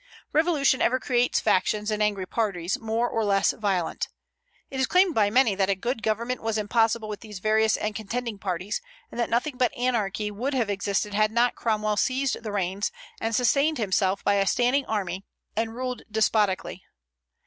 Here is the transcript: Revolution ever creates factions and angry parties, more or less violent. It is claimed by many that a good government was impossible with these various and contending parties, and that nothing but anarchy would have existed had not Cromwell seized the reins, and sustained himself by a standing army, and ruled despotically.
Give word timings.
Revolution 0.33 0.81
ever 0.81 0.99
creates 0.99 1.39
factions 1.39 1.91
and 1.91 2.01
angry 2.01 2.25
parties, 2.25 2.79
more 2.79 3.07
or 3.07 3.23
less 3.23 3.51
violent. 3.51 4.07
It 4.71 4.79
is 4.79 4.87
claimed 4.87 5.13
by 5.13 5.29
many 5.29 5.53
that 5.53 5.69
a 5.69 5.75
good 5.75 6.01
government 6.01 6.41
was 6.41 6.57
impossible 6.57 7.07
with 7.07 7.19
these 7.19 7.37
various 7.37 7.77
and 7.77 7.93
contending 7.93 8.39
parties, 8.39 8.81
and 9.11 9.19
that 9.19 9.29
nothing 9.29 9.57
but 9.57 9.77
anarchy 9.77 10.31
would 10.31 10.55
have 10.55 10.71
existed 10.71 11.13
had 11.13 11.31
not 11.31 11.53
Cromwell 11.53 11.97
seized 11.97 12.41
the 12.41 12.51
reins, 12.51 12.91
and 13.19 13.35
sustained 13.35 13.77
himself 13.77 14.23
by 14.23 14.33
a 14.37 14.47
standing 14.47 14.87
army, 14.87 15.23
and 15.55 15.75
ruled 15.75 16.01
despotically. 16.09 16.81